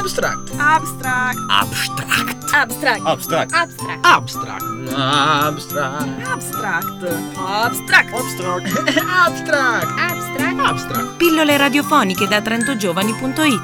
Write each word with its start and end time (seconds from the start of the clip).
Abstract. 0.00 0.50
Abstract. 0.56 1.38
Abstract. 1.50 2.54
Abstract. 2.54 3.04
Abstract. 3.04 3.52
Abstract. 3.52 4.02
Abstract. 4.02 4.64
Abstract. 4.96 6.14
Abstract. 6.16 6.88
Abstract. 7.36 8.14
Abstract. 8.14 8.66
Abstract. 8.96 9.86
Abstract. 9.98 10.58
Abstract. 10.58 11.16
Pillole 11.18 11.58
radiofoniche 11.58 12.26
da 12.26 12.40
trentogiovani.it 12.40 13.60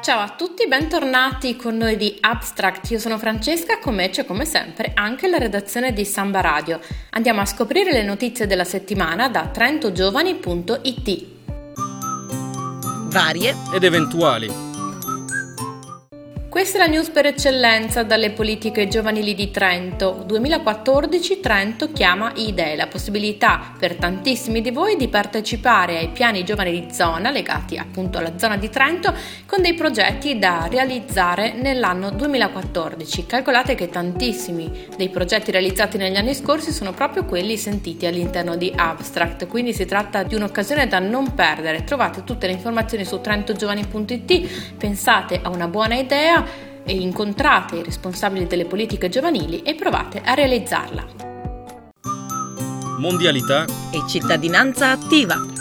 Ciao 0.00 0.20
a 0.20 0.28
tutti, 0.36 0.68
bentornati 0.68 1.56
con 1.56 1.76
noi 1.76 1.96
di 1.96 2.16
Abstract. 2.20 2.92
Io 2.92 3.00
sono 3.00 3.18
Francesca, 3.18 3.80
con 3.80 3.96
me 3.96 4.10
c'è 4.10 4.24
come 4.24 4.44
sempre 4.44 4.92
anche 4.94 5.26
la 5.26 5.38
redazione 5.38 5.92
di 5.92 6.04
Samba 6.04 6.40
Radio. 6.40 6.78
Andiamo 7.10 7.40
a 7.40 7.46
scoprire 7.46 7.90
le 7.90 8.04
notizie 8.04 8.46
della 8.46 8.62
settimana 8.62 9.28
da 9.28 9.48
trentogiovani.it. 9.48 11.33
Varie 13.14 13.54
Ed 13.72 13.84
eventuali. 13.84 14.63
Questa 16.54 16.78
è 16.78 16.80
la 16.82 16.86
news 16.86 17.10
per 17.10 17.26
eccellenza 17.26 18.04
dalle 18.04 18.30
politiche 18.30 18.86
giovanili 18.86 19.34
di 19.34 19.50
Trento. 19.50 20.22
2014 20.24 21.40
Trento 21.40 21.90
chiama 21.90 22.30
IDE, 22.36 22.76
la 22.76 22.86
possibilità 22.86 23.74
per 23.76 23.96
tantissimi 23.96 24.60
di 24.60 24.70
voi 24.70 24.94
di 24.94 25.08
partecipare 25.08 25.98
ai 25.98 26.10
piani 26.10 26.44
giovani 26.44 26.70
di 26.70 26.94
zona 26.94 27.32
legati 27.32 27.76
appunto 27.76 28.18
alla 28.18 28.38
zona 28.38 28.56
di 28.56 28.70
Trento 28.70 29.12
con 29.46 29.62
dei 29.62 29.74
progetti 29.74 30.38
da 30.38 30.68
realizzare 30.70 31.54
nell'anno 31.54 32.10
2014. 32.10 33.26
Calcolate 33.26 33.74
che 33.74 33.88
tantissimi 33.88 34.86
dei 34.96 35.08
progetti 35.08 35.50
realizzati 35.50 35.96
negli 35.96 36.16
anni 36.16 36.34
scorsi 36.34 36.70
sono 36.70 36.92
proprio 36.92 37.24
quelli 37.24 37.56
sentiti 37.56 38.06
all'interno 38.06 38.54
di 38.54 38.72
Abstract, 38.72 39.48
quindi 39.48 39.72
si 39.72 39.86
tratta 39.86 40.22
di 40.22 40.36
un'occasione 40.36 40.86
da 40.86 41.00
non 41.00 41.34
perdere. 41.34 41.82
Trovate 41.82 42.22
tutte 42.22 42.46
le 42.46 42.52
informazioni 42.52 43.04
su 43.04 43.20
trentogiovani.it, 43.20 44.76
pensate 44.76 45.40
a 45.42 45.48
una 45.48 45.66
buona 45.66 45.96
idea 45.96 46.42
e 46.84 46.94
incontrate 46.94 47.76
i 47.76 47.82
responsabili 47.82 48.46
delle 48.46 48.66
politiche 48.66 49.08
giovanili 49.08 49.62
e 49.62 49.74
provate 49.74 50.20
a 50.20 50.34
realizzarla. 50.34 51.06
Mondialità. 52.98 53.64
e 53.92 54.08
cittadinanza 54.08 54.90
attiva. 54.90 55.53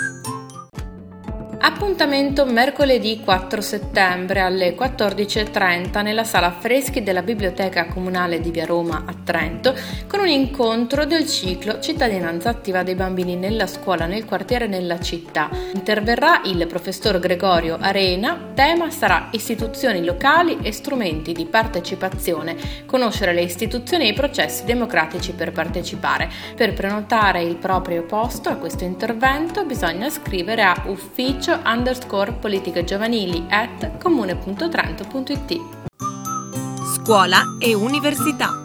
Appuntamento 1.66 2.46
mercoledì 2.46 3.22
4 3.24 3.62
settembre 3.62 4.42
alle 4.42 4.76
14.30 4.76 6.04
nella 6.04 6.26
sala 6.26 6.52
Freschi 6.52 7.04
della 7.04 7.22
Biblioteca 7.22 7.86
Comunale 7.86 8.42
di 8.42 8.52
Via 8.52 8.66
Roma 8.66 9.04
a 9.06 9.16
Trento 9.24 9.74
con 10.06 10.20
un 10.20 10.28
incontro 10.28 11.06
del 11.06 11.26
ciclo 11.26 11.80
Cittadinanza 11.80 12.50
attiva 12.50 12.84
dei 12.84 12.96
bambini 12.96 13.38
nella 13.38 13.66
scuola, 13.66 14.08
nel 14.08 14.26
quartiere 14.26 14.66
e 14.66 14.68
nella 14.68 15.00
città. 15.00 15.50
Interverrà 15.74 16.42
il 16.44 16.68
professor 16.68 17.18
Gregorio 17.20 17.78
Arena, 17.80 18.52
tema 18.54 18.92
sarà 18.92 19.30
istituzioni 19.32 20.04
locali 20.04 20.58
e 20.62 20.74
strumenti 20.74 21.32
di 21.32 21.46
partecipazione, 21.46 22.58
conoscere 22.86 23.32
le 23.32 23.42
istituzioni 23.42 24.04
e 24.04 24.10
i 24.10 24.14
processi 24.14 24.66
democratici 24.66 25.32
per 25.32 25.54
partecipare. 25.54 26.30
Per 26.58 26.74
prenotare 26.74 27.42
il 27.42 27.56
proprio 27.56 28.04
posto 28.04 28.50
a 28.50 28.58
questo 28.58 28.84
intervento 28.84 29.64
bisogna 29.64 30.10
scrivere 30.10 30.62
a 30.64 30.84
ufficio 30.88 31.52
underscore 31.64 32.34
politiche 32.34 32.84
giovanili 32.84 33.46
at 33.50 33.98
comune.trento.it. 33.98 35.60
Scuola 36.96 37.58
e 37.60 37.74
università. 37.74 38.64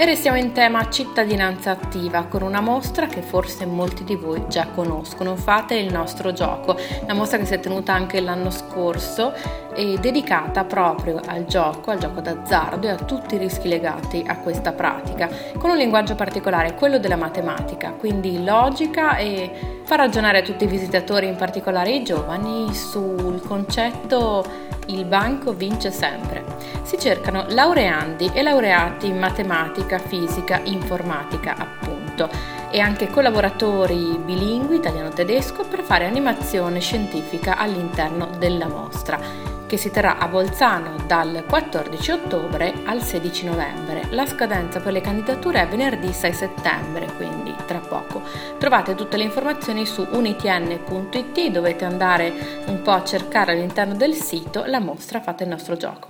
E 0.00 0.06
restiamo 0.06 0.38
in 0.38 0.52
tema 0.52 0.88
cittadinanza 0.88 1.72
attiva 1.72 2.24
con 2.24 2.40
una 2.40 2.62
mostra 2.62 3.06
che 3.06 3.20
forse 3.20 3.66
molti 3.66 4.02
di 4.02 4.14
voi 4.14 4.44
già 4.48 4.68
conoscono. 4.68 5.36
Fate 5.36 5.74
il 5.74 5.92
nostro 5.92 6.32
gioco, 6.32 6.74
la 7.06 7.12
mostra 7.12 7.36
che 7.36 7.44
si 7.44 7.52
è 7.52 7.60
tenuta 7.60 7.92
anche 7.92 8.20
l'anno 8.20 8.50
scorso 8.50 9.34
e 9.80 9.98
dedicata 9.98 10.64
proprio 10.64 11.22
al 11.24 11.46
gioco, 11.46 11.90
al 11.90 11.98
gioco 11.98 12.20
d'azzardo 12.20 12.86
e 12.86 12.90
a 12.90 12.96
tutti 12.96 13.36
i 13.36 13.38
rischi 13.38 13.66
legati 13.66 14.22
a 14.26 14.36
questa 14.36 14.72
pratica, 14.72 15.26
con 15.56 15.70
un 15.70 15.78
linguaggio 15.78 16.14
particolare, 16.14 16.74
quello 16.74 16.98
della 16.98 17.16
matematica, 17.16 17.92
quindi 17.92 18.44
logica 18.44 19.16
e 19.16 19.80
fa 19.84 19.96
ragionare 19.96 20.42
tutti 20.42 20.64
i 20.64 20.66
visitatori, 20.66 21.28
in 21.28 21.36
particolare 21.36 21.92
i 21.92 22.04
giovani, 22.04 22.74
sul 22.74 23.40
concetto 23.40 24.44
il 24.88 25.06
banco 25.06 25.54
vince 25.54 25.90
sempre. 25.90 26.44
Si 26.82 26.98
cercano 26.98 27.46
laureandi 27.48 28.32
e 28.34 28.42
laureati 28.42 29.06
in 29.06 29.18
matematica, 29.18 29.96
fisica, 29.96 30.60
informatica, 30.64 31.56
appunto, 31.56 32.28
e 32.70 32.80
anche 32.80 33.08
collaboratori 33.08 34.20
bilingui 34.22 34.76
italiano-tedesco 34.76 35.64
per 35.64 35.80
fare 35.80 36.04
animazione 36.04 36.80
scientifica 36.80 37.56
all'interno 37.56 38.28
della 38.36 38.68
mostra 38.68 39.59
che 39.70 39.76
si 39.76 39.92
terrà 39.92 40.18
a 40.18 40.26
Bolzano 40.26 40.96
dal 41.06 41.44
14 41.46 42.10
ottobre 42.10 42.74
al 42.86 43.00
16 43.00 43.44
novembre. 43.46 44.02
La 44.10 44.26
scadenza 44.26 44.80
per 44.80 44.92
le 44.92 45.00
candidature 45.00 45.62
è 45.62 45.68
venerdì 45.68 46.12
6 46.12 46.32
settembre, 46.32 47.06
quindi 47.16 47.54
tra 47.66 47.78
poco. 47.78 48.20
Trovate 48.58 48.96
tutte 48.96 49.16
le 49.16 49.22
informazioni 49.22 49.86
su 49.86 50.04
unitn.it, 50.10 51.50
dovete 51.52 51.84
andare 51.84 52.64
un 52.66 52.82
po' 52.82 52.90
a 52.90 53.04
cercare 53.04 53.52
all'interno 53.52 53.94
del 53.94 54.14
sito 54.14 54.64
la 54.66 54.80
mostra 54.80 55.20
Fate 55.20 55.44
il 55.44 55.50
nostro 55.50 55.76
gioco. 55.76 56.08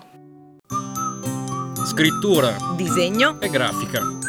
Scrittura 1.85 2.57
Disegno 2.77 3.39
e 3.43 3.51
grafica. 3.51 4.20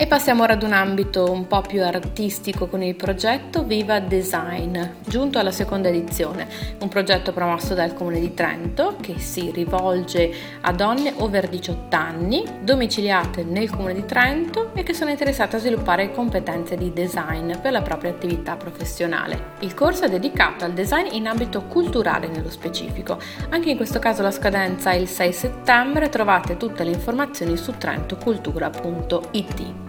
E 0.00 0.06
passiamo 0.06 0.44
ora 0.44 0.54
ad 0.54 0.62
un 0.62 0.72
ambito 0.72 1.30
un 1.30 1.46
po' 1.46 1.60
più 1.60 1.84
artistico 1.84 2.68
con 2.68 2.82
il 2.82 2.94
progetto 2.94 3.64
Viva 3.64 4.00
Design, 4.00 4.78
giunto 5.04 5.38
alla 5.38 5.50
seconda 5.50 5.88
edizione, 5.88 6.48
un 6.80 6.88
progetto 6.88 7.34
promosso 7.34 7.74
dal 7.74 7.92
Comune 7.92 8.18
di 8.18 8.32
Trento 8.32 8.96
che 8.98 9.18
si 9.18 9.50
rivolge 9.50 10.32
a 10.62 10.72
donne 10.72 11.12
over 11.18 11.50
18 11.50 11.94
anni, 11.94 12.42
domiciliate 12.62 13.44
nel 13.44 13.68
Comune 13.68 13.92
di 13.92 14.06
Trento 14.06 14.70
e 14.72 14.84
che 14.84 14.94
sono 14.94 15.10
interessate 15.10 15.56
a 15.56 15.58
sviluppare 15.58 16.12
competenze 16.12 16.78
di 16.78 16.94
design 16.94 17.52
per 17.60 17.72
la 17.72 17.82
propria 17.82 18.10
attività 18.10 18.56
professionale. 18.56 19.50
Il 19.58 19.74
corso 19.74 20.04
è 20.04 20.08
dedicato 20.08 20.64
al 20.64 20.72
design 20.72 21.12
in 21.12 21.26
ambito 21.26 21.64
culturale 21.64 22.26
nello 22.26 22.48
specifico. 22.48 23.18
Anche 23.50 23.68
in 23.68 23.76
questo 23.76 23.98
caso 23.98 24.22
la 24.22 24.30
scadenza 24.30 24.92
è 24.92 24.96
il 24.96 25.08
6 25.08 25.32
settembre, 25.34 26.08
trovate 26.08 26.56
tutte 26.56 26.84
le 26.84 26.92
informazioni 26.92 27.58
su 27.58 27.74
trentocultura.it. 27.76 29.88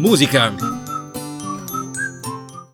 Musica. 0.00 0.54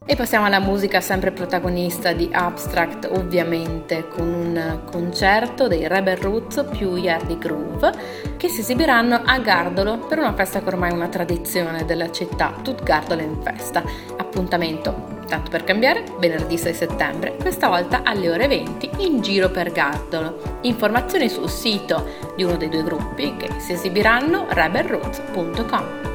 E 0.06 0.14
passiamo 0.14 0.46
alla 0.46 0.60
musica 0.60 1.00
sempre 1.00 1.32
protagonista 1.32 2.12
di 2.12 2.28
Abstract, 2.30 3.08
ovviamente, 3.10 4.06
con 4.06 4.28
un 4.28 4.80
concerto 4.84 5.66
dei 5.66 5.88
Rebel 5.88 6.18
Roots 6.18 6.66
più 6.70 6.94
Yardi 6.94 7.36
Groove 7.36 7.92
che 8.36 8.48
si 8.48 8.60
esibiranno 8.60 9.20
a 9.24 9.40
Gardolo 9.40 9.98
per 9.98 10.18
una 10.18 10.34
festa 10.34 10.60
che 10.60 10.68
ormai 10.68 10.92
è 10.92 10.94
una 10.94 11.08
tradizione 11.08 11.84
della 11.84 12.12
città, 12.12 12.54
Tut 12.62 12.84
Gardolo 12.84 13.22
in 13.22 13.42
festa. 13.42 13.82
Appuntamento, 14.16 15.24
tanto 15.26 15.50
per 15.50 15.64
cambiare, 15.64 16.04
venerdì 16.20 16.56
6 16.56 16.74
settembre, 16.74 17.34
questa 17.40 17.66
volta 17.66 18.02
alle 18.04 18.30
ore 18.30 18.46
20 18.46 18.90
in 18.98 19.20
giro 19.20 19.50
per 19.50 19.72
Gardolo. 19.72 20.58
Informazioni 20.60 21.28
sul 21.28 21.50
sito 21.50 22.34
di 22.36 22.44
uno 22.44 22.56
dei 22.56 22.68
due 22.68 22.84
gruppi 22.84 23.36
che 23.36 23.50
si 23.58 23.72
esibiranno 23.72 24.46
rebelroots.com. 24.48 26.05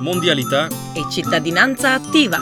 Mondialità. 0.00 0.66
e 0.94 1.04
cittadinanza 1.10 1.92
attiva. 1.92 2.38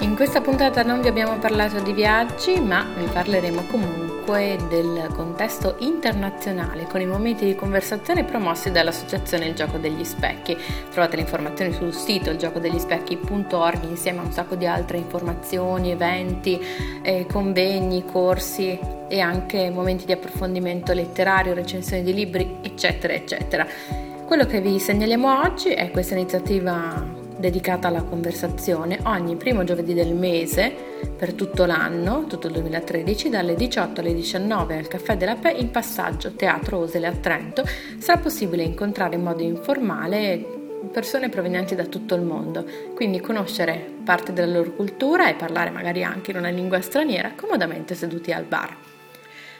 In 0.00 0.14
questa 0.16 0.40
puntata 0.40 0.82
non 0.82 1.02
vi 1.02 1.08
abbiamo 1.08 1.38
parlato 1.38 1.78
di 1.80 1.92
viaggi, 1.92 2.58
ma 2.58 2.86
vi 2.96 3.04
parleremo 3.04 3.64
comunque 3.70 4.56
del 4.68 5.08
contesto 5.14 5.76
internazionale 5.80 6.86
con 6.86 7.02
i 7.02 7.06
momenti 7.06 7.44
di 7.44 7.54
conversazione 7.54 8.24
promossi 8.24 8.70
dall'associazione 8.70 9.46
Il 9.46 9.54
Gioco 9.54 9.76
degli 9.76 10.04
Specchi. 10.04 10.56
Trovate 10.90 11.16
le 11.16 11.22
informazioni 11.22 11.72
sul 11.74 11.92
sito 11.92 12.30
ilgiocodeglispecchi.org 12.30 13.84
insieme 13.84 14.20
a 14.20 14.22
un 14.22 14.32
sacco 14.32 14.54
di 14.54 14.66
altre 14.66 14.96
informazioni, 14.96 15.90
eventi, 15.90 16.58
eh, 17.02 17.26
convegni, 17.30 18.06
corsi 18.06 18.78
e 19.06 19.20
anche 19.20 19.68
momenti 19.68 20.06
di 20.06 20.12
approfondimento 20.12 20.94
letterario, 20.94 21.52
recensioni 21.52 22.02
di 22.02 22.14
libri, 22.14 22.56
eccetera, 22.62 23.12
eccetera. 23.12 24.10
Quello 24.32 24.46
che 24.46 24.62
vi 24.62 24.78
segnaliamo 24.78 25.42
oggi 25.42 25.74
è 25.74 25.90
questa 25.90 26.14
iniziativa 26.14 27.06
dedicata 27.36 27.88
alla 27.88 28.00
conversazione 28.00 28.98
ogni 29.02 29.36
primo 29.36 29.62
giovedì 29.62 29.92
del 29.92 30.14
mese 30.14 30.72
per 31.14 31.34
tutto 31.34 31.66
l'anno, 31.66 32.24
tutto 32.26 32.46
il 32.46 32.54
2013, 32.54 33.28
dalle 33.28 33.54
18 33.54 34.00
alle 34.00 34.14
19 34.14 34.78
al 34.78 34.88
Caffè 34.88 35.18
della 35.18 35.34
Pe 35.34 35.50
in 35.50 35.70
passaggio 35.70 36.32
Teatro 36.32 36.78
Osele 36.78 37.08
a 37.08 37.12
Trento. 37.12 37.62
Sarà 37.98 38.18
possibile 38.22 38.62
incontrare 38.62 39.16
in 39.16 39.22
modo 39.22 39.42
informale 39.42 40.42
persone 40.90 41.28
provenienti 41.28 41.74
da 41.74 41.84
tutto 41.84 42.14
il 42.14 42.22
mondo, 42.22 42.64
quindi 42.94 43.20
conoscere 43.20 43.96
parte 44.02 44.32
della 44.32 44.50
loro 44.50 44.72
cultura 44.72 45.28
e 45.28 45.34
parlare 45.34 45.68
magari 45.68 46.04
anche 46.04 46.30
in 46.30 46.38
una 46.38 46.48
lingua 46.48 46.80
straniera 46.80 47.32
comodamente 47.36 47.94
seduti 47.94 48.32
al 48.32 48.44
bar. 48.44 48.91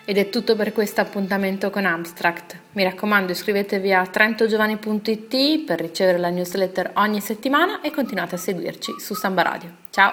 Ed 0.05 0.19
è 0.19 0.31
tutto 0.31 0.57
per 0.57 0.73
questo 0.73 1.01
appuntamento 1.01 1.71
con 1.71 1.87
Abstract. 1.87 2.59
Mi 2.73 2.83
raccomando 2.83 3.31
iscrivetevi 3.33 3.93
a 3.93 4.05
trentogiovani.it 4.07 5.65
per 5.65 5.81
ricevere 5.81 6.19
la 6.19 6.31
newsletter 6.31 6.91
ogni 6.95 7.21
settimana 7.21 7.81
e 7.81 7.93
continuate 7.93 8.35
a 8.35 8.39
seguirci 8.39 8.97
su 8.99 9.15
Samba 9.15 9.43
Radio. 9.43 9.71
Ciao! 9.91 10.13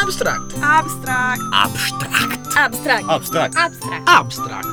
Abstract. 0.00 0.56
Abstract. 0.60 1.40
Abstract. 1.52 2.56
Abstract. 2.56 3.08
Abstract. 3.08 3.56
Abstract! 3.56 4.06
Abstract. 4.06 4.66